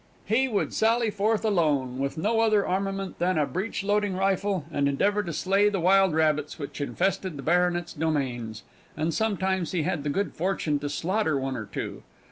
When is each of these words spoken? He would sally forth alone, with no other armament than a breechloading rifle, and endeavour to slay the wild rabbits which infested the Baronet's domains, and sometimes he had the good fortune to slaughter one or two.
He 0.25 0.47
would 0.47 0.73
sally 0.73 1.11
forth 1.11 1.45
alone, 1.45 1.99
with 1.99 2.17
no 2.17 2.39
other 2.39 2.65
armament 2.65 3.19
than 3.19 3.37
a 3.37 3.45
breechloading 3.45 4.15
rifle, 4.17 4.65
and 4.71 4.87
endeavour 4.87 5.21
to 5.21 5.31
slay 5.31 5.69
the 5.69 5.79
wild 5.79 6.15
rabbits 6.15 6.57
which 6.57 6.81
infested 6.81 7.37
the 7.37 7.43
Baronet's 7.43 7.93
domains, 7.93 8.63
and 8.97 9.13
sometimes 9.13 9.73
he 9.73 9.83
had 9.83 10.03
the 10.03 10.09
good 10.09 10.33
fortune 10.33 10.79
to 10.79 10.89
slaughter 10.89 11.37
one 11.37 11.55
or 11.55 11.65
two. 11.67 12.01